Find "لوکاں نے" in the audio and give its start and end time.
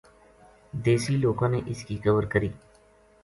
1.21-1.59